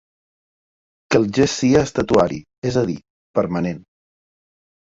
[1.11, 2.99] Que el gest sia estatuari, és a dir,
[3.41, 3.81] permanent